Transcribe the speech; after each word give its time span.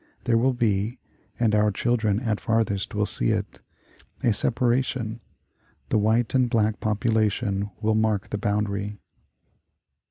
There 0.23 0.39
will 0.39 0.53
be 0.53 0.97
(and 1.39 1.53
our 1.53 1.69
children, 1.69 2.19
at 2.21 2.39
farthest, 2.39 2.95
will 2.95 3.05
see 3.05 3.29
it) 3.29 3.61
a 4.23 4.33
separation. 4.33 5.21
The 5.89 5.99
white 5.99 6.33
and 6.33 6.49
black 6.49 6.79
population 6.79 7.69
will 7.83 7.93
mark 7.93 8.31
the 8.31 8.39
boundary." 8.39 8.97